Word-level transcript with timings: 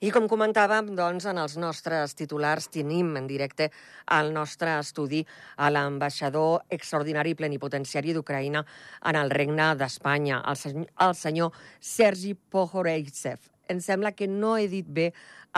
I 0.00 0.08
com 0.08 0.24
comentàvem, 0.32 0.94
doncs, 0.96 1.26
en 1.28 1.36
els 1.42 1.58
nostres 1.60 2.14
titulars 2.16 2.70
tenim 2.72 3.10
en 3.20 3.26
directe 3.28 3.66
al 4.16 4.30
nostre 4.32 4.72
estudi 4.80 5.18
a 5.60 5.68
l'ambaixador 5.68 6.62
extraordinari 6.72 7.34
plenipotenciari 7.36 8.14
d'Ucraïna 8.16 8.62
en 9.10 9.18
el 9.20 9.28
Regne 9.28 9.66
d'Espanya, 9.76 10.38
el, 10.48 10.56
senyor, 10.56 10.88
el 11.04 11.12
senyor 11.20 11.60
Sergi 11.84 12.32
Pohoreitsev. 12.32 13.44
Em 13.68 13.84
sembla 13.84 14.14
que 14.16 14.24
no 14.24 14.54
he 14.56 14.70
dit 14.72 14.88
bé 14.88 15.10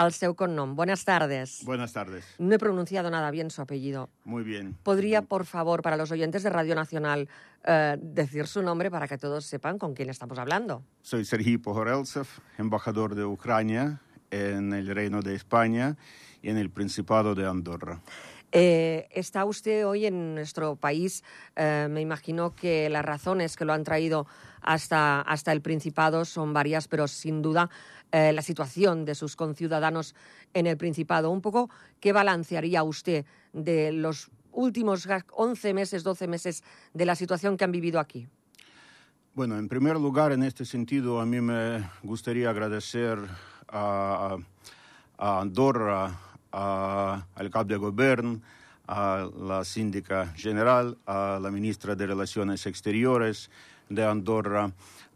el 0.03 0.11
seu 0.11 0.35
cognom. 0.35 0.75
Buenas 0.75 1.05
tardes. 1.07 1.61
Buenas 1.63 1.93
tardes. 1.93 2.27
No 2.41 2.57
he 2.57 2.59
pronunciado 2.59 3.15
nada 3.15 3.31
bien 3.31 3.49
su 3.49 3.63
apellido. 3.63 4.11
Muy 4.25 4.43
bien. 4.43 4.75
¿Podría, 4.83 5.23
por 5.23 5.47
favor, 5.47 5.83
para 5.83 5.97
los 5.97 6.11
oyentes 6.11 6.43
de 6.43 6.51
Radio 6.51 6.75
Nacional, 6.75 7.29
eh, 7.63 7.97
decir 8.03 8.49
su 8.49 8.61
nombre 8.61 8.91
para 8.91 9.07
que 9.07 9.19
todos 9.19 9.47
sepan 9.47 9.79
con 9.79 9.95
quién 9.95 10.11
estamos 10.11 10.37
hablando? 10.41 10.83
Soy 11.01 11.25
Sergi 11.25 11.59
Pohoreltsev, 11.59 12.27
embajador 12.59 13.15
de 13.15 13.25
Ucrania 13.25 14.01
en 14.33 14.73
el 14.73 14.89
Reino 14.89 15.23
de 15.23 15.37
España 15.37 15.97
y 16.43 16.49
en 16.49 16.57
el 16.57 16.71
Principado 16.71 17.35
de 17.35 17.47
Andorra. 17.47 18.01
Eh, 18.51 19.09
está 19.11 19.45
usted 19.45 19.87
hoy 19.87 20.07
en 20.07 20.35
nuestro 20.35 20.77
país. 20.77 21.23
Eh, 21.57 21.87
me 21.91 22.01
imagino 22.01 22.55
que 22.55 22.91
las 22.91 23.05
razones 23.05 23.57
que 23.57 23.65
lo 23.65 23.73
han 23.73 23.85
traído 23.85 24.27
hasta, 24.61 25.21
hasta 25.23 25.53
el 25.53 25.63
Principado 25.63 26.25
son 26.25 26.53
varias, 26.53 26.89
pero 26.89 27.09
sin 27.09 27.41
duda 27.41 27.71
eh, 28.11 28.33
la 28.33 28.43
situación 28.43 29.05
de 29.05 29.15
sus 29.15 29.37
conciudadanos 29.37 30.15
en 30.53 30.67
el 30.67 30.77
Principado. 30.77 31.31
Un 31.31 31.41
poco, 31.41 31.71
¿qué 32.01 32.13
balancearía 32.13 32.83
usted 32.83 33.25
de 33.55 33.93
los 33.93 34.31
últimos 34.51 35.09
11 35.33 35.73
meses, 35.73 36.03
12 36.03 36.27
meses 36.27 36.63
de 36.93 37.07
la 37.07 37.17
situación 37.17 37.57
que 37.57 37.65
han 37.65 37.73
vivido 37.73 38.01
aquí? 38.01 38.29
Bueno, 39.35 39.59
en 39.59 39.67
primer 39.67 39.97
lugar, 39.97 40.33
en 40.33 40.43
este 40.43 40.67
sentido, 40.67 41.21
a 41.21 41.25
mí 41.25 41.41
me 41.41 41.89
gustaría 42.03 42.51
agradecer 42.51 43.19
a, 43.73 44.37
Andorra, 45.19 46.19
a, 46.53 47.27
al 47.35 47.51
cap 47.51 47.67
de 47.67 47.77
gobierno, 47.77 48.41
a 48.87 49.29
la 49.39 49.65
síndica 49.65 50.33
general, 50.37 50.99
a 51.07 51.39
la 51.41 51.51
ministra 51.51 51.95
de 51.95 52.07
Relaciones 52.07 52.67
Exteriores 52.67 53.51
de 53.89 54.05
Andorra, 54.05 54.73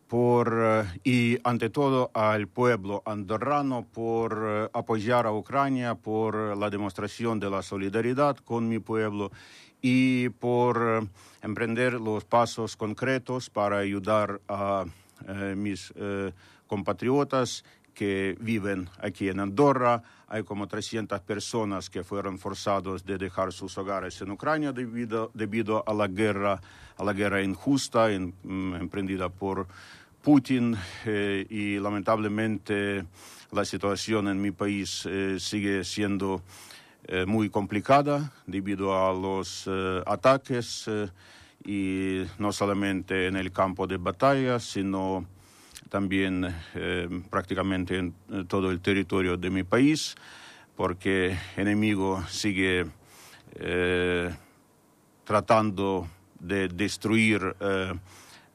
por, 0.09 0.57
eh, 0.57 0.85
y 1.05 1.39
ante 1.43 1.71
todo 1.71 2.11
al 2.15 2.47
pueblo 2.47 3.03
andorrano 3.05 3.87
por 3.93 4.45
eh, 4.47 4.69
apoyar 4.73 5.27
a 5.27 5.33
Ucrania, 5.33 5.95
por 5.95 6.57
la 6.57 6.71
demostración 6.71 7.41
de 7.41 7.51
la 7.51 7.63
solidaridad 7.63 8.37
con 8.37 8.69
mi 8.69 8.79
pueblo 8.79 9.33
y 9.83 10.29
por 10.29 11.03
eh, 11.03 11.09
emprender 11.43 11.95
los 11.95 12.25
pasos 12.25 12.77
concretos 12.77 13.51
para 13.51 13.79
ayudar 13.79 14.41
a 14.49 14.85
mis 15.57 15.95
compatriotas 16.67 17.65
que 17.97 18.37
viven 18.39 18.91
aquí 19.01 19.31
en 19.31 19.41
Andorra. 19.41 20.03
Hay 20.29 20.43
como 20.43 20.69
300 20.69 21.19
personas 21.23 21.89
que 21.89 22.05
fueron 22.05 22.39
forzados 22.39 23.07
de 23.07 23.17
dejar 23.17 23.55
sus 23.55 23.77
hogares 23.79 24.21
en 24.21 24.31
Ucrania 24.31 24.71
debido, 24.73 25.31
debido 25.33 25.83
a 25.87 25.95
la 25.95 26.07
guerra, 26.07 26.61
a 26.99 27.05
la 27.05 27.15
guerra 27.15 27.43
injusta 27.43 28.09
mm, 28.09 28.75
emprendida 28.75 29.31
por 29.31 29.67
Putin 30.23 30.77
eh, 31.07 31.47
y 31.49 31.79
lamentablemente 31.79 33.07
la 33.51 33.65
situación 33.65 34.29
en 34.29 34.43
mi 34.43 34.51
país 34.51 35.07
eh, 35.07 35.39
sigue 35.41 35.83
siendo 35.83 36.43
eh, 37.05 37.25
muy 37.25 37.49
complicada 37.49 38.31
debido 38.47 38.93
a 38.95 39.15
los 39.15 39.67
ataques 40.05 40.91
y 41.65 42.25
no 42.39 42.53
solamente 42.53 43.27
en 43.27 43.37
el 43.37 43.53
campo 43.53 43.87
de 43.87 43.97
batalla, 43.97 44.61
sino 44.61 45.25
también 45.89 46.55
eh, 46.75 47.09
prácticamente 47.31 47.99
en 47.99 48.15
todo 48.47 48.71
el 48.71 48.81
territorio 48.81 49.37
de 49.37 49.51
mi 49.51 49.63
país, 49.63 50.15
porque 50.75 51.37
el 51.57 51.63
enemigo 51.69 52.23
sigue 52.29 52.87
eh, 53.55 54.31
tratando 55.25 56.09
de 56.41 56.69
destruir 56.69 57.57
eh, 57.61 57.95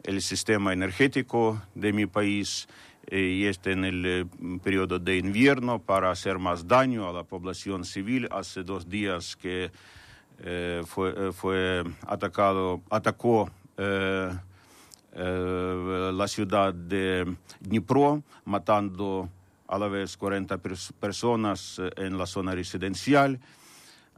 el 0.04 0.22
sistema 0.22 0.74
energético 0.74 1.62
de 1.76 1.94
mi 1.94 2.06
país 2.06 2.68
y 3.10 3.46
este 3.46 3.72
en 3.72 3.84
el 3.84 4.28
periodo 4.64 5.00
de 5.00 5.18
invierno 5.18 5.80
para 5.80 6.12
hacer 6.12 6.38
más 6.40 6.68
daño 6.68 7.10
a 7.10 7.14
la 7.14 7.24
población 7.24 7.84
civil. 7.84 8.28
Hace 8.32 8.64
dos 8.64 8.88
días 8.88 9.36
que 9.36 9.72
fue, 10.86 11.34
fue 11.34 11.84
atacado, 12.08 12.82
atacó 12.90 13.52
eh, 15.14 16.12
la 16.14 16.28
ciudad 16.28 16.74
de 16.74 17.36
Dnipro, 17.60 18.24
matando 18.46 19.30
a 19.68 19.78
la 19.78 19.88
vez 19.88 20.18
40 20.18 20.58
pers 20.58 20.94
personas 21.00 21.80
eh, 21.80 21.90
en 21.98 22.18
la 22.18 22.26
zona 22.26 22.54
residencial. 22.54 23.40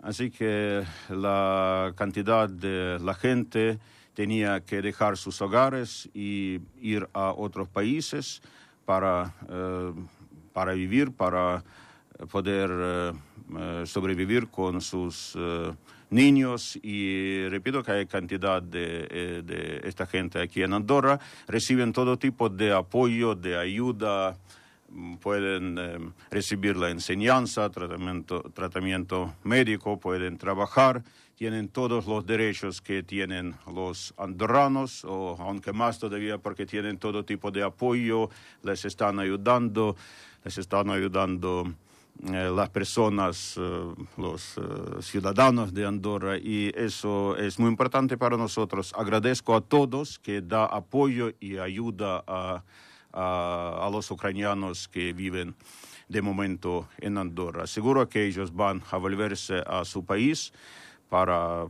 Así 0.02 0.32
que 0.32 0.84
la 1.10 1.94
cantidad 1.96 2.50
de 2.50 3.00
la 3.00 3.14
gente 3.14 3.80
tenía 4.14 4.62
que 4.62 4.82
dejar 4.82 5.18
sus 5.18 5.42
hogares 5.42 6.10
y 6.14 6.60
ir 6.82 7.08
a 7.14 7.32
otros 7.32 7.68
países 7.70 8.42
para, 8.86 9.34
eh, 9.50 9.94
para 10.52 10.74
vivir, 10.74 11.12
para 11.12 11.64
poder 12.32 12.70
eh, 12.72 13.14
sobrevivir 13.86 14.48
con 14.48 14.82
sus 14.82 15.34
eh, 15.36 15.74
niños. 16.14 16.80
Y 16.82 17.48
repito 17.50 17.84
que 17.84 17.92
hay 17.92 18.06
cantidad 18.06 18.62
de, 18.62 19.08
eh, 19.10 19.42
de, 19.44 19.82
esta 19.84 20.06
gente 20.06 20.42
aquí 20.42 20.64
en 20.64 20.74
Andorra, 20.74 21.20
reciben 21.48 21.92
todo 21.92 22.18
tipo 22.18 22.50
de 22.50 22.72
apoyo, 22.72 23.36
de 23.36 23.58
ayuda, 23.58 24.38
mm, 24.90 25.16
pueden 25.16 25.78
eh, 25.78 26.00
recibir 26.32 26.78
la 26.78 26.90
enseñanza, 26.90 27.70
tratamiento, 27.70 28.42
tratamiento 28.54 29.34
médico, 29.44 30.00
pueden 30.00 30.38
trabajar, 30.38 31.04
tienen 31.36 31.68
todos 31.68 32.06
los 32.06 32.26
derechos 32.26 32.80
que 32.80 33.02
tienen 33.04 33.56
los 33.74 34.14
andorranos, 34.18 35.04
o 35.04 35.36
aunque 35.40 35.74
más 35.74 36.00
todavía 36.00 36.38
porque 36.38 36.66
tienen 36.66 36.98
todo 37.00 37.26
tipo 37.26 37.52
de 37.52 37.64
apoyo, 37.64 38.30
les 38.62 38.86
están 38.86 39.20
ayudando, 39.20 39.96
les 40.46 40.58
están 40.60 40.90
ayudando 40.92 41.74
eh, 42.22 42.52
las 42.56 42.70
personas, 42.70 43.56
eh, 43.58 43.94
los 44.18 44.58
eh, 44.58 44.62
ciudadanos 45.02 45.74
de 45.74 45.86
Andorra 45.86 46.38
y 46.38 46.72
eso 46.76 47.36
es 47.36 47.60
muy 47.60 47.70
importante 47.70 48.18
para 48.18 48.38
nosotros. 48.38 48.94
Agradezco 48.96 49.56
a 49.56 49.62
todos 49.62 50.20
que 50.20 50.42
da 50.42 50.66
apoyo 50.66 51.32
y 51.40 51.58
ayuda 51.58 52.24
a, 52.26 52.64
a, 53.12 53.88
a 53.88 53.90
los 53.90 54.10
ucranianos 54.12 54.88
que 54.88 55.12
viven 55.12 55.56
de 56.08 56.22
momento 56.22 56.88
en 57.00 57.18
Andorra. 57.18 57.68
Seguro 57.68 58.08
que 58.08 58.26
ellos 58.26 58.54
van 58.54 58.82
a 58.92 58.98
volverse 58.98 59.64
a 59.66 59.84
su 59.84 60.06
país 60.06 60.54
para 61.10 61.66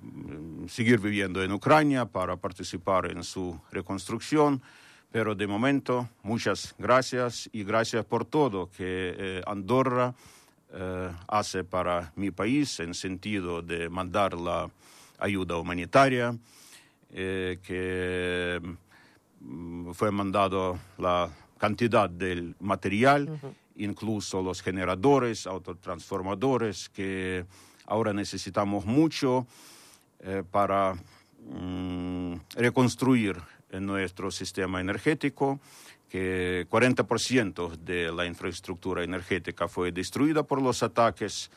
mm, 0.00 0.68
seguir 0.68 1.00
viviendo 1.00 1.42
en 1.42 1.52
Ucrania, 1.52 2.06
para 2.06 2.36
participar 2.36 3.10
en 3.10 3.24
su 3.24 3.60
reconstrucción 3.72 4.62
pero 5.12 5.34
de 5.34 5.46
momento, 5.46 6.08
muchas 6.22 6.74
gracias 6.78 7.48
y 7.52 7.64
gracias 7.64 8.04
por 8.04 8.24
todo 8.24 8.70
que 8.70 9.14
eh, 9.16 9.42
Andorra 9.46 10.14
eh, 10.72 11.10
hace 11.28 11.64
para 11.64 12.12
mi 12.16 12.30
país 12.30 12.80
en 12.80 12.94
sentido 12.94 13.60
de 13.60 13.90
mandar 13.90 14.32
la 14.32 14.70
ayuda 15.18 15.58
humanitaria, 15.58 16.34
eh, 17.12 17.58
que 17.62 18.58
mm, 19.40 19.90
fue 19.92 20.10
mandado 20.10 20.78
la 20.96 21.28
cantidad 21.58 22.08
del 22.08 22.56
material, 22.58 23.28
uh 23.28 23.34
-huh. 23.34 23.54
incluso 23.76 24.40
los 24.40 24.62
generadores, 24.62 25.46
autotransformadores, 25.46 26.88
que 26.88 27.44
ahora 27.86 28.14
necesitamos 28.14 28.86
mucho 28.86 29.46
eh, 30.20 30.42
para 30.50 30.94
mm, 31.50 32.34
reconstruir 32.56 33.36
en 33.72 33.86
nuestro 33.86 34.30
sistema 34.30 34.80
energético, 34.80 35.58
que 36.08 36.66
40% 36.70 37.76
de 37.78 38.12
la 38.12 38.26
infraestructura 38.26 39.02
energética 39.02 39.66
fue 39.66 39.90
destruida 39.92 40.42
por 40.42 40.60
los 40.60 40.82
ataques. 40.82 41.50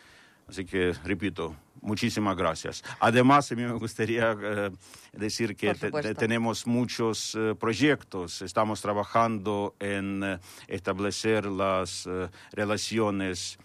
Así 0.47 0.63
que, 0.63 0.93
repito, 1.03 1.55
muchísimas 1.81 2.37
gracias. 2.37 2.83
Además, 2.99 3.51
a 3.51 3.55
mí 3.55 3.63
me 3.63 3.73
gustaría 3.73 4.31
uh, 4.31 4.75
decir 5.11 5.55
que 5.55 5.75
te, 5.75 5.91
te, 5.91 6.15
tenemos 6.15 6.65
muchos 6.67 7.35
uh, 7.35 7.55
proyectos. 7.57 8.41
Estamos 8.41 8.81
trabajando 8.81 9.75
en 9.79 10.23
uh, 10.23 10.39
establecer 10.67 11.45
las 11.45 12.07
relaciones 12.51 13.57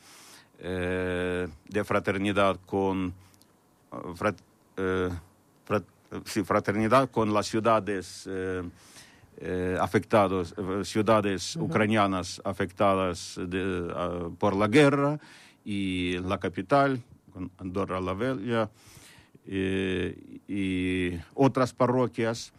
de 0.63 1.85
fraternidad 1.85 2.61
con 2.67 3.15
frat, 4.15 4.39
frat, 5.65 5.85
sí, 6.25 6.43
fraternidad 6.43 7.11
con 7.11 7.33
las 7.33 7.47
ciudades 7.47 8.29
eh, 8.29 8.63
eh, 9.43 9.79
afectadas, 9.81 10.55
ciudades 10.85 11.57
uh 11.57 11.61
-huh. 11.61 11.65
ucranianas 11.65 12.43
afectadas 12.45 13.41
de, 13.41 13.81
uh, 13.81 14.35
por 14.37 14.55
la 14.55 14.69
guerra 14.69 15.19
y 15.65 16.19
la 16.19 16.39
capital, 16.39 17.01
Andorra 17.59 18.01
la 18.01 18.13
Vella, 18.13 18.71
eh, 19.47 20.41
y 20.47 21.19
otras 21.35 21.73
parroquias 21.73 22.53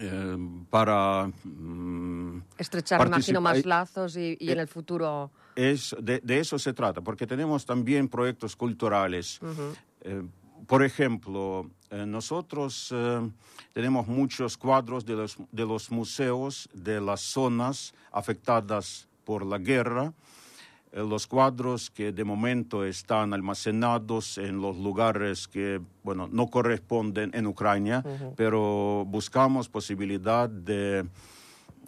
eh, 0.00 0.36
para 0.68 1.30
mm, 1.44 2.42
estrechar, 2.58 3.06
imagino, 3.06 3.40
más 3.40 3.64
lazos 3.64 4.16
y, 4.16 4.36
en 4.40 4.58
el 4.58 4.66
futuro. 4.66 5.30
Es, 5.54 5.94
de, 6.00 6.20
eso 6.26 6.58
se 6.58 6.72
trata, 6.72 7.02
porque 7.02 7.26
tenemos 7.26 7.64
también 7.64 8.08
proyectos 8.08 8.56
culturales. 8.56 9.38
por 10.66 10.82
ejemplo, 10.82 11.70
nosotros 11.90 12.94
tenemos 13.72 14.06
muchos 14.06 14.56
cuadros 14.56 15.06
de 15.06 15.14
los, 15.14 15.36
de 15.52 15.64
los 15.64 15.90
museos 15.90 16.68
de 16.72 17.00
las 17.00 17.20
zonas 17.20 17.94
afectadas 18.12 19.08
por 19.24 19.44
la 19.44 19.58
guerra. 19.58 20.12
Eh, 20.92 21.04
los 21.06 21.26
cuadros 21.26 21.90
que 21.90 22.12
de 22.12 22.24
momento 22.24 22.84
están 22.84 23.34
almacenados 23.34 24.38
en 24.38 24.60
los 24.60 24.76
lugares 24.78 25.46
que, 25.46 25.80
bueno, 26.02 26.28
no 26.32 26.46
corresponden 26.46 27.30
en 27.34 27.46
Ucrania, 27.46 28.02
pero 28.36 29.04
buscamos 29.06 29.68
posibilidad 29.68 30.48
de 30.48 31.06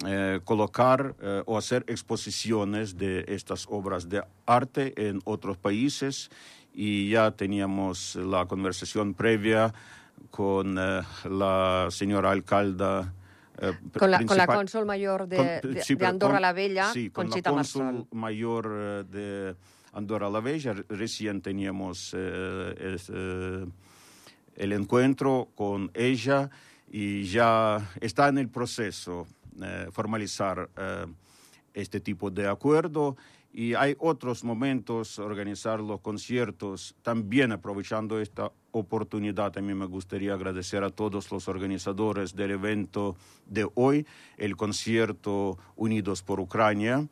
eh, 0.06 0.40
colocar 0.44 1.14
eh, 1.20 1.42
o 1.46 1.56
hacer 1.56 1.84
exposiciones 1.88 2.96
de 2.96 3.24
estas 3.28 3.66
obras 3.70 4.08
de 4.08 4.22
arte 4.46 4.92
en 5.08 5.20
otros 5.24 5.56
países 5.56 6.30
y 6.72 7.10
ya 7.10 7.32
teníamos 7.32 8.16
la 8.16 8.46
conversación 8.46 9.14
previa 9.14 9.72
con 10.30 10.74
la 10.74 11.88
señora 11.90 12.30
alcalde 12.30 13.04
eh, 13.62 13.72
con, 13.98 14.10
la, 14.10 14.24
con, 14.24 14.38
la, 14.38 14.46
cónsul 14.46 14.86
mayor 14.86 15.28
de, 15.28 15.60
de, 15.60 16.06
Andorra 16.06 16.40
la 16.40 16.54
Bella, 16.54 16.92
sí, 16.92 17.10
con 17.10 17.28
la 17.28 17.42
cónsul 17.42 18.06
mayor 18.10 18.70
eh, 18.72 19.04
de 19.04 19.56
Andorra 19.92 20.30
la 20.30 20.40
Bella, 20.40 20.74
recién 20.88 21.42
teníamos 21.42 22.14
eh, 22.16 23.66
el 24.56 24.72
encuentro 24.72 25.50
con 25.54 25.90
ella 25.92 26.48
y 26.90 27.24
ya 27.24 27.86
está 28.00 28.28
en 28.28 28.38
el 28.38 28.48
proceso 28.48 29.26
formalizar 29.92 30.70
este 31.74 32.00
tipo 32.00 32.30
de 32.30 32.48
acuerdo 32.48 33.16
y 33.52 33.74
hay 33.74 33.96
otros 33.98 34.44
momentos, 34.44 35.18
organizar 35.18 35.80
los 35.80 36.00
conciertos, 36.00 36.94
también 37.02 37.50
aprovechando 37.50 38.20
esta 38.20 38.52
oportunidad. 38.70 39.56
A 39.56 39.60
mí 39.60 39.74
me 39.74 39.86
gustaría 39.86 40.34
agradecer 40.34 40.84
a 40.84 40.90
todos 40.90 41.32
los 41.32 41.48
organizadores 41.48 42.36
del 42.36 42.52
evento 42.52 43.16
de 43.46 43.68
hoy, 43.74 44.06
el 44.36 44.56
concierto 44.56 45.58
Unidos 45.74 46.22
por 46.22 46.38
Ucrania, 46.38 47.08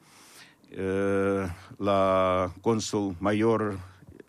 eh, 0.70 1.49
la 1.79 2.52
cónsul 2.61 3.17
mayor. 3.20 3.79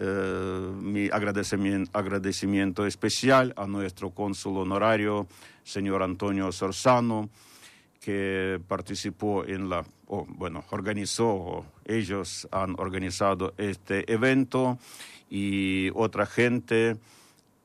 Eh, 0.01 0.71
mi 0.81 1.09
agradecimiento, 1.09 1.91
agradecimiento 1.93 2.85
especial 2.85 3.53
a 3.57 3.67
nuestro 3.67 4.11
cónsul 4.11 4.57
honorario, 4.57 5.27
señor 5.63 6.03
Antonio 6.03 6.53
Sorzano, 6.53 7.29
que 7.99 8.59
participó 8.67 9.45
en 9.45 9.69
la, 9.69 9.85
o 10.07 10.25
bueno, 10.25 10.63
organizó, 10.71 11.65
ellos 11.85 12.47
han 12.51 12.75
organizado 12.79 13.53
este 13.57 14.11
evento 14.11 14.77
y 15.29 15.89
otra 15.93 16.25
gente 16.25 16.97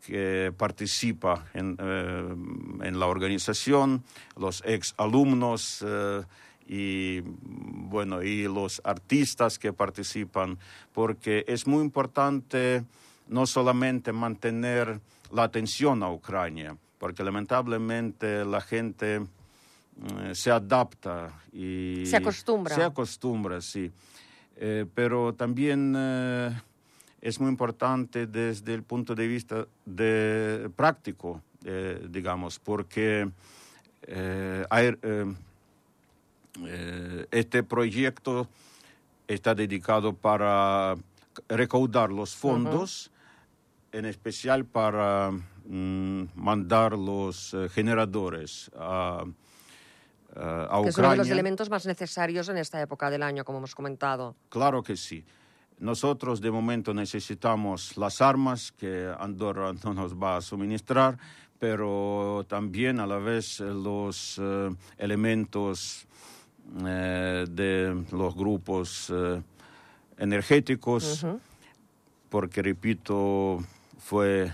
que 0.06 0.52
participa 0.56 1.46
en, 1.54 1.76
eh, 1.78 2.34
en 2.82 2.98
la 2.98 3.06
organización, 3.06 4.04
los 4.36 4.62
ex 4.66 4.94
alumnos 4.98 5.84
eh, 5.86 6.22
y 6.66 7.20
bueno 7.20 8.22
y 8.22 8.44
los 8.44 8.82
artistas 8.84 9.58
que 9.58 9.72
participan, 9.72 10.58
porque 10.92 11.44
es 11.48 11.66
muy 11.66 11.82
importante 11.82 12.84
no 13.28 13.46
solamente 13.46 14.12
mantener 14.12 15.00
la 15.32 15.44
atención 15.44 16.02
a 16.02 16.10
Ucrania, 16.10 16.76
porque 16.98 17.24
lamentablemente 17.24 18.44
la 18.44 18.60
gente 18.60 19.22
se 20.32 20.50
adapta 20.50 21.40
y 21.52 22.04
se 22.06 22.16
acostumbra. 22.16 22.74
Se 22.74 22.82
acostumbra, 22.82 23.60
sí. 23.60 23.90
Eh, 24.56 24.86
pero 24.94 25.34
también 25.34 25.94
eh, 25.96 26.50
es 27.20 27.40
muy 27.40 27.48
importante 27.48 28.26
desde 28.26 28.74
el 28.74 28.82
punto 28.82 29.14
de 29.14 29.26
vista 29.26 29.66
de 29.84 30.70
práctico, 30.76 31.40
digamos, 32.10 32.58
porque 32.58 33.30
este 37.30 37.62
proyecto 37.62 38.48
está 39.26 39.54
dedicado 39.54 40.12
para 40.12 40.94
recaudar 41.48 42.10
los 42.10 42.36
fondos, 42.36 43.10
en 43.92 44.04
especial 44.04 44.66
para 44.66 45.30
mm, 45.30 46.24
mandar 46.34 46.98
los 46.98 47.56
generadores 47.72 48.70
a 48.76 49.24
eh, 50.36 50.66
que 50.82 50.88
es 50.88 50.98
uno 50.98 51.10
de 51.10 51.16
los 51.16 51.30
elementos 51.30 51.70
más 51.70 51.86
necesarios 51.86 52.48
en 52.48 52.58
esta 52.58 52.80
época 52.80 53.10
del 53.10 53.22
año, 53.22 53.44
como 53.44 53.58
hemos 53.58 53.74
comentado. 53.74 54.34
Claro 54.48 54.82
que 54.82 54.96
sí. 54.96 55.24
Nosotros 55.78 56.40
de 56.40 56.50
momento 56.50 56.94
necesitamos 56.94 57.96
las 57.96 58.20
armas 58.20 58.72
que 58.72 59.12
Andorra 59.18 59.72
no 59.84 59.94
nos 59.94 60.14
va 60.14 60.36
a 60.36 60.40
suministrar, 60.40 61.18
pero 61.58 62.44
también 62.48 63.00
a 63.00 63.06
la 63.06 63.18
vez 63.18 63.60
los 63.60 64.40
eh, 64.40 64.70
elementos 64.98 66.06
eh, 66.84 67.46
de 67.48 68.04
los 68.10 68.34
grupos 68.34 69.12
energéticos, 70.16 71.26
porque 72.28 72.62
repito, 72.62 73.62
fue, 73.98 74.52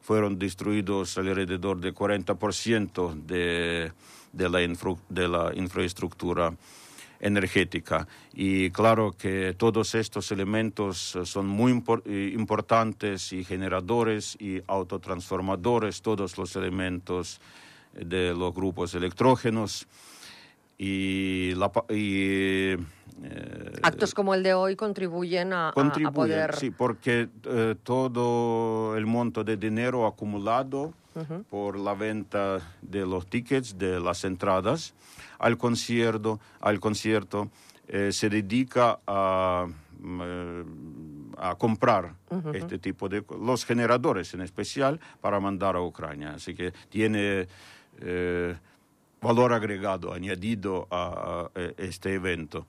fueron 0.00 0.38
destruidos 0.38 1.16
alrededor 1.18 1.80
de 1.80 1.94
40% 1.94 3.14
de 3.24 3.92
de 4.32 4.48
la, 4.48 4.58
de 5.08 5.28
la 5.28 5.52
infraestructura 5.54 6.52
energética. 7.22 8.06
Y 8.34 8.70
claro 8.70 9.12
que 9.16 9.54
todos 9.56 9.94
estos 9.94 10.30
elementos 10.32 11.16
eh, 11.16 11.24
son 11.24 11.46
muy 11.46 11.82
eh, 12.04 12.32
importantes 12.34 13.32
y 13.32 13.44
generadores 13.44 14.36
y 14.40 14.60
autotransformadores, 14.66 16.02
todos 16.02 16.36
los 16.36 16.54
elementos 16.56 17.40
de 17.94 18.34
los 18.34 18.52
grupos 18.52 18.94
electrógenos. 18.94 19.86
Y, 20.76 21.54
la, 21.54 21.70
y 21.90 22.72
eh, 22.72 22.76
actos 23.82 24.14
como 24.14 24.34
el 24.34 24.42
de 24.42 24.54
hoy 24.54 24.74
contribuyen 24.74 25.52
a, 25.52 25.70
contribuyen, 25.72 26.08
a 26.08 26.12
poder... 26.12 26.56
Sí, 26.56 26.70
porque 26.70 27.28
todo 27.84 28.96
el 28.96 29.06
monto 29.06 29.44
de 29.44 29.56
dinero 29.56 30.06
acumulado 30.06 30.92
por 31.50 31.78
la 31.78 31.94
venta 31.94 32.60
de 32.80 33.06
los 33.06 33.26
tickets, 33.26 33.78
de 33.78 34.00
las 34.00 34.24
entradas 34.24 34.94
al 35.42 35.58
concierto, 35.58 36.40
al 36.60 36.78
concierto 36.78 37.50
eh, 37.88 38.12
se 38.12 38.30
dedica 38.30 39.00
a, 39.06 39.66
eh, 39.66 40.64
a 41.36 41.54
comprar 41.56 42.14
este 42.54 42.78
tipo 42.78 43.08
de 43.08 43.24
los 43.40 43.64
generadores 43.64 44.32
en 44.34 44.42
especial 44.42 45.00
para 45.20 45.40
mandar 45.40 45.74
a 45.74 45.82
Ucrania. 45.82 46.34
Así 46.34 46.54
que 46.54 46.72
tiene 46.88 47.48
eh, 48.00 48.54
valor 49.20 49.52
agregado, 49.52 50.14
añadido 50.14 50.86
a, 50.90 51.50
este 51.76 52.14
evento. 52.14 52.66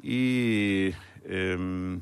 Y 0.00 0.90
em, 1.24 2.00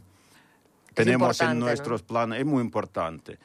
tenemos 0.94 1.40
en 1.40 1.58
nuestros 1.58 2.02
planes, 2.02 2.40
es 2.40 2.46
muy 2.46 2.62
importante. 2.62 3.38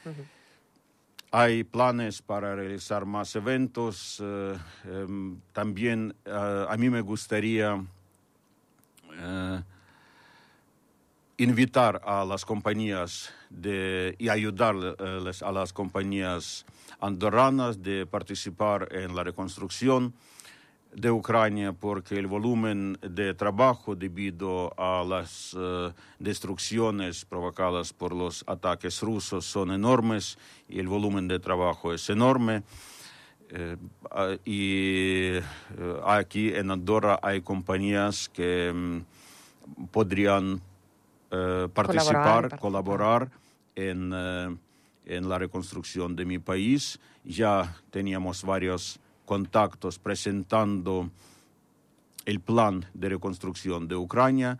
Hay 1.38 1.65
planes 1.65 2.22
para 2.22 2.56
realizar 2.56 3.06
más 3.06 3.36
eventos. 3.36 4.24
Eh, 4.24 4.58
em, 4.86 5.42
también 5.51 6.15
eh, 6.24 6.65
a 6.70 6.77
mí 6.77 6.89
me 6.89 7.01
gustaría 7.01 7.84
eh, 9.12 9.62
invitar 11.36 12.01
a 12.06 12.24
las 12.24 12.46
compañías 12.46 13.34
de, 13.50 14.15
y 14.18 14.30
ayudarles 14.30 15.44
a 15.44 15.51
las 15.51 15.74
compañías 15.74 16.65
andorranas 17.01 17.84
de 17.84 18.06
participar 18.06 18.88
en 18.94 19.13
la 19.13 19.25
reconstrucción 19.25 20.13
de 20.96 21.12
Ucrania 21.12 21.74
porque 21.74 22.18
el 22.18 22.28
volumen 22.28 22.98
de 23.02 23.34
trabajo 23.34 23.96
debido 23.96 24.74
a 24.80 25.04
las 25.04 25.54
uh, 25.54 25.92
destrucciones 26.20 27.25
provocadas 27.25 27.92
por 27.92 28.14
los 28.14 28.44
ataques 28.48 29.02
rusos 29.02 29.46
son 29.46 29.72
enormes 29.72 30.38
y 30.70 30.80
el 30.80 30.88
volumen 30.88 31.28
de 31.28 31.40
trabajo 31.40 31.94
es 31.94 32.10
enorme. 32.10 32.64
Eh, 33.50 33.78
y 34.44 35.34
aquí 36.06 36.50
en 36.54 36.72
Andorra 36.72 37.20
hay 37.22 37.42
compañías 37.42 38.28
que 38.30 38.72
um, 38.74 39.04
podrían 39.92 40.54
uh, 41.32 41.70
participar, 41.70 42.58
colaborar, 42.58 42.60
colaborar 42.60 43.32
en, 43.75 44.14
en 45.06 45.30
la 45.30 45.38
reconstrucción 45.38 46.16
de 46.16 46.25
mi 46.25 46.40
país. 46.40 47.00
Ya 47.24 47.75
teníamos 47.92 48.44
varios 48.44 49.00
contactos 49.25 50.00
presentando 50.00 51.10
el 52.25 52.39
plan 52.39 52.86
de 52.94 53.10
reconstrucción 53.10 53.88
de 53.88 53.96
Ucrania, 53.96 54.58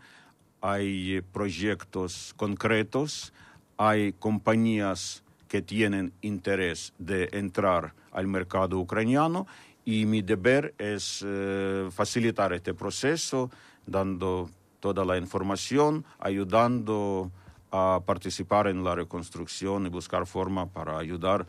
hay 0.60 1.20
proyectos 1.32 2.34
concretos, 2.36 3.32
hay 3.76 4.12
compañías 4.12 5.22
que 5.48 5.62
tienen 5.62 6.12
interés 6.22 6.92
de 6.98 7.28
entrar 7.32 7.94
al 8.12 8.26
mercado 8.26 8.78
ucraniano 8.78 9.46
y 9.84 10.06
mi 10.06 10.22
deber 10.22 10.74
es 10.78 11.24
eh, 11.24 11.88
facilitar 11.92 12.52
este 12.52 12.74
proceso, 12.74 13.50
dando 13.86 14.50
toda 14.80 15.04
la 15.04 15.16
información, 15.16 16.04
ayudando 16.18 17.30
a 17.70 18.00
participar 18.04 18.66
en 18.68 18.82
la 18.82 18.94
reconstrucción 18.94 19.86
y 19.86 19.88
buscar 19.88 20.26
forma 20.26 20.66
para 20.66 20.98
ayudar 20.98 21.46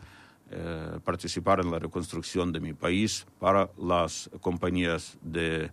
eh, 0.50 0.98
participar 1.04 1.60
en 1.60 1.70
la 1.70 1.78
reconstrucción 1.78 2.52
de 2.52 2.60
mi 2.60 2.72
país 2.72 3.26
para 3.38 3.70
las 3.78 4.30
compañías 4.40 5.18
de 5.20 5.70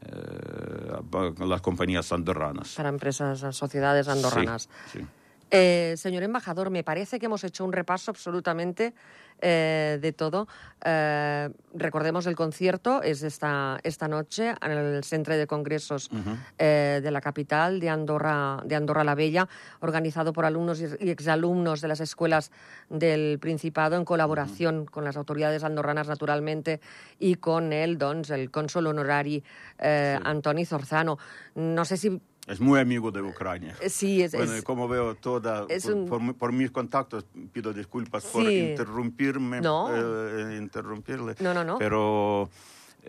eh, 0.00 1.32
las 1.40 1.60
compañías 1.60 2.12
andorranas. 2.12 2.74
Para 2.74 2.88
empresas, 2.88 3.54
sociedades 3.54 4.08
andorranas. 4.08 4.68
Sí, 4.92 5.00
sí. 5.00 5.06
Eh, 5.50 5.94
señor 5.96 6.22
embajador, 6.22 6.70
me 6.70 6.84
parece 6.84 7.18
que 7.18 7.26
hemos 7.26 7.42
hecho 7.42 7.64
un 7.64 7.72
repaso 7.72 8.10
absolutamente 8.10 8.92
eh, 9.40 9.98
de 10.00 10.12
todo. 10.12 10.46
Eh, 10.84 11.48
recordemos 11.74 12.26
el 12.26 12.36
concierto, 12.36 13.02
es 13.02 13.22
esta, 13.22 13.78
esta 13.82 14.08
noche 14.08 14.54
en 14.60 14.72
el 14.72 15.04
Centro 15.04 15.36
de 15.36 15.46
Congresos 15.46 16.10
de 16.58 17.10
la 17.10 17.20
capital 17.20 17.80
de 17.80 17.88
Andorra, 17.88 18.60
de 18.64 18.74
Andorra 18.74 19.04
la 19.04 19.14
Bella, 19.14 19.48
organizado 19.80 20.32
por 20.32 20.44
alumnos 20.44 20.80
y 20.80 21.10
exalumnos 21.10 21.80
de 21.80 21.88
las 21.88 22.00
escuelas 22.00 22.50
del 22.90 23.38
Principado 23.38 23.96
en 23.96 24.04
colaboración 24.04 24.84
con 24.84 25.04
las 25.04 25.16
autoridades 25.16 25.64
andorranas, 25.64 26.08
naturalmente, 26.08 26.80
y 27.18 27.36
con 27.36 27.72
el, 27.72 27.96
doncs, 27.96 28.30
el 28.30 28.50
cónsul 28.50 28.86
honorari 28.86 29.42
Sí. 29.78 29.84
Antoni 30.24 30.64
Zorzano. 30.64 31.18
No 31.54 31.84
sé 31.84 31.96
si 31.96 32.20
Es 32.48 32.60
muy 32.60 32.80
amigo 32.80 33.10
de 33.10 33.20
Ucrania. 33.20 33.76
Eh, 33.80 33.90
Sí, 33.90 34.22
es, 34.22 34.32
Bueno, 34.32 34.54
es- 34.54 34.60
y 34.60 34.62
como 34.62 34.88
veo 34.88 35.14
toda, 35.14 35.66
es 35.68 35.84
por, 35.84 35.94
un- 35.94 36.06
por 36.08 36.20
mi- 36.22 36.32
por 36.32 36.52
mis 36.52 36.70
contactos, 36.70 37.26
pido 37.52 37.72
disculpas 37.74 38.24
por 38.24 38.42
interrumpirme, 38.50 39.60
No. 39.60 39.88
eh, 39.94 40.56
interrumpirle, 40.56 41.34
No, 41.40 41.52
no, 41.52 41.62
no. 41.62 41.78
pero 41.78 42.48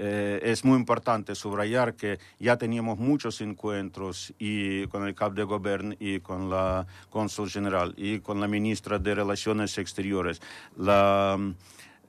eh, 0.01 0.39
es 0.43 0.63
muy 0.65 0.77
importante 0.77 1.35
subrayar 1.35 1.95
que 1.95 2.19
ya 2.39 2.57
teníamos 2.57 2.99
muchos 2.99 3.41
encuentros 3.41 4.33
y 4.37 4.87
con 4.87 5.07
el 5.07 5.15
cap 5.15 5.33
de 5.33 5.43
gobierno 5.43 5.95
y 5.99 6.19
con 6.19 6.49
la 6.49 6.85
cónsul 7.09 7.49
general 7.49 7.93
y 7.97 8.19
con 8.19 8.39
la 8.39 8.47
ministra 8.47 8.99
de 8.99 9.15
Relaciones 9.15 9.77
Exteriores. 9.77 10.41
La 10.77 11.37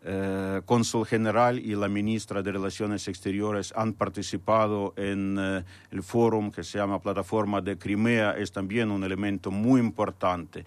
eh, 0.03 0.63
cónsul 0.65 1.05
general 1.05 1.59
y 1.59 1.75
la 1.75 1.89
ministra 1.89 2.43
de 2.43 2.53
Relaciones 2.53 3.07
Exteriores 3.07 3.73
han 3.77 3.93
participado 3.93 4.95
en 4.97 5.37
eh, 5.39 5.65
el 5.91 6.03
foro 6.03 6.51
que 6.55 6.65
se 6.65 6.79
llama 6.79 7.01
Plataforma 7.01 7.61
de 7.61 7.77
Crimea, 7.77 8.33
es 8.33 8.51
también 8.51 8.91
un 8.91 9.05
elemento 9.05 9.51
muy 9.51 9.81
importante 9.81 10.65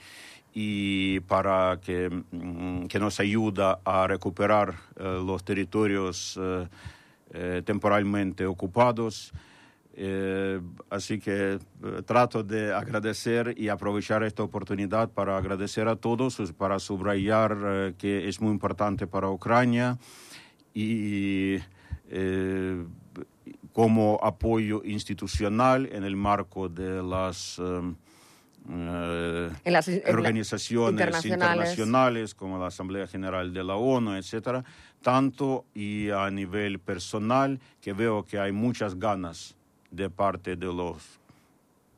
y 0.53 1.19
para 1.21 1.79
que, 1.81 2.09
mm, 2.09 2.85
que 2.85 2.99
nos 2.99 3.19
ayuda 3.19 3.79
a 3.83 4.05
recuperar 4.05 4.75
eh, 4.97 5.21
los 5.25 5.43
territorios 5.43 6.39
eh, 7.35 7.63
temporalmente 7.65 8.45
ocupados. 8.45 9.33
Eh, 9.95 10.59
así 10.89 11.19
que 11.19 11.53
eh, 11.53 11.59
trato 12.05 12.43
de 12.43 12.73
agradecer 12.73 13.53
y 13.57 13.69
aprovechar 13.69 14.23
esta 14.23 14.41
oportunidad 14.41 15.09
para 15.11 15.37
agradecer 15.37 15.87
a 15.87 15.95
todos, 15.95 16.41
para 16.57 16.79
subrayar 16.79 17.57
eh, 17.63 17.93
que 17.97 18.27
es 18.27 18.41
muy 18.41 18.51
importante 18.51 19.05
para 19.05 19.29
Ucrania 19.29 19.97
y 20.73 21.57
como 23.71 24.19
apoyo 24.21 24.81
institucional 24.83 25.87
en 25.91 26.03
el 26.03 26.15
marco 26.15 26.69
de 26.69 27.01
las 27.03 27.59
En 27.59 27.97
las- 29.65 29.87
en 29.87 30.01
la- 30.03 30.09
organizaciones 30.11 30.91
internacionales. 30.91 31.71
internacionales 31.71 32.35
como 32.35 32.57
la 32.59 32.67
Asamblea 32.67 33.07
General 33.07 33.51
de 33.53 33.63
la 33.63 33.75
ONU, 33.75 34.15
etcétera, 34.15 34.63
tanto 35.01 35.65
y 35.73 36.09
a 36.11 36.29
nivel 36.31 36.79
personal 36.79 37.59
que 37.81 37.93
veo 37.93 38.23
que 38.23 38.39
hay 38.39 38.51
muchas 38.51 38.97
ganas 38.97 39.55
de 39.93 40.09
parte 40.09 40.55
de 40.55 40.65
los 40.65 41.19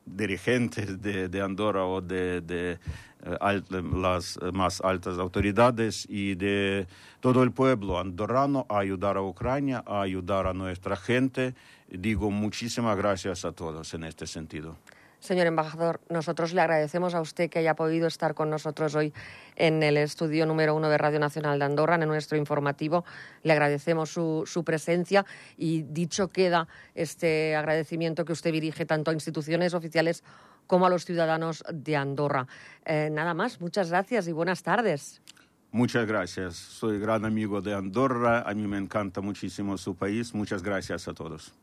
dirigentes 0.05 1.01
de, 1.01 1.41
Andorra 1.41 1.85
o 1.85 1.99
de, 2.01 2.41
de, 2.41 2.77
eh, 3.23 3.61
las 3.95 4.37
eh, 4.37 4.51
más 4.51 4.81
altas 4.81 5.17
autoridades 5.17 6.05
y 6.07 6.35
de 6.35 6.85
todo 7.21 7.41
el 7.41 7.51
pueblo 7.51 7.99
andorrano 7.99 8.67
a 8.69 8.79
ayudar 8.79 9.17
a 9.17 9.23
Ucrania, 9.23 9.83
a 9.87 10.01
ayudar 10.01 10.45
a 10.45 10.53
nuestra 10.53 10.95
gente. 10.95 11.55
Digo 11.89 12.29
muchísimas 12.29 12.95
gracias 12.97 13.45
a 13.45 13.51
todos 13.51 13.93
en 13.93 14.03
este 14.03 14.27
sentido. 14.27 14.77
Señor 15.25 15.47
embajador, 15.47 16.01
nosotros 16.09 16.53
le 16.53 16.61
agradecemos 16.61 17.15
a 17.15 17.21
usted 17.21 17.49
que 17.49 17.59
haya 17.59 17.75
podido 17.75 18.07
estar 18.07 18.35
con 18.35 18.49
nosotros 18.49 18.93
hoy 18.93 19.11
en 19.55 19.81
el 19.81 19.97
estudio 19.97 20.45
número 20.45 20.75
uno 20.75 20.87
de 20.87 20.97
Radio 20.97 21.19
Nacional 21.19 21.57
de 21.57 21.65
Andorra, 21.65 21.95
en 21.95 22.07
nuestro 22.07 22.37
informativo. 22.37 23.03
Le 23.41 23.53
agradecemos 23.53 24.11
su, 24.11 24.43
su 24.45 24.63
presencia 24.63 25.25
y 25.57 25.81
dicho 25.81 26.27
queda 26.27 26.67
este 26.93 27.55
agradecimiento 27.55 28.23
que 28.23 28.33
usted 28.33 28.51
dirige 28.51 28.85
tanto 28.85 29.09
a 29.09 29.13
instituciones 29.15 29.73
oficiales 29.73 30.23
como 30.67 30.85
a 30.85 30.89
los 30.89 31.05
ciudadanos 31.05 31.63
de 31.73 31.95
Andorra. 31.95 32.47
Eh, 32.85 33.09
nada 33.11 33.33
más, 33.33 33.59
muchas 33.59 33.89
gracias 33.89 34.27
y 34.27 34.31
buenas 34.31 34.61
tardes. 34.61 35.21
Muchas 35.71 36.07
gracias. 36.07 36.55
Soy 36.55 36.99
gran 36.99 37.25
amigo 37.25 37.61
de 37.61 37.73
Andorra. 37.73 38.43
A 38.47 38.53
mí 38.53 38.67
me 38.67 38.77
encanta 38.77 39.21
muchísimo 39.21 39.77
su 39.77 39.95
país. 39.95 40.33
Muchas 40.33 40.63
gracias 40.63 41.07
a 41.07 41.13
todos. 41.13 41.53